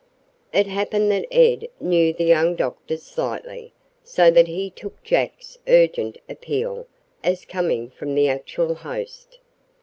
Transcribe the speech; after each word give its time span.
It 0.51 0.65
happened 0.65 1.11
that 1.11 1.31
Ed 1.31 1.67
knew 1.79 2.11
the 2.11 2.23
young 2.23 2.55
doctor 2.55 2.97
slightly, 2.97 3.71
so 4.03 4.31
that 4.31 4.47
he 4.47 4.71
took 4.71 5.03
Jack's 5.03 5.59
urgent 5.67 6.17
"appeal" 6.27 6.87
as 7.23 7.45
coming 7.45 7.91
from 7.91 8.15
the 8.15 8.27
actual 8.27 8.73
host. 8.73 9.37